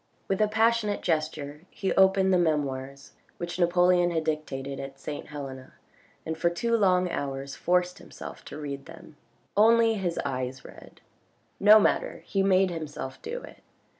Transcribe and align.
With 0.27 0.41
a 0.41 0.47
passionate 0.47 1.03
gesture 1.03 1.61
he 1.69 1.93
opened 1.93 2.33
the 2.33 2.39
Memoirs 2.39 3.11
which 3.37 3.59
Napoleon 3.59 4.09
had 4.09 4.23
dictated 4.23 4.79
at 4.79 4.99
St. 4.99 5.27
Helena 5.27 5.73
and 6.25 6.35
for 6.35 6.49
two 6.49 6.75
long 6.75 7.07
hours 7.11 7.55
forced 7.55 7.99
himself 7.99 8.43
to 8.45 8.57
read 8.57 8.87
them. 8.87 9.15
Only 9.55 9.93
his 9.93 10.19
eyes 10.25 10.65
read; 10.65 11.01
no 11.59 11.79
matter, 11.79 12.23
he 12.25 12.41
made 12.41 12.71
himself 12.71 13.21
do 13.21 13.41
it. 13.43 13.59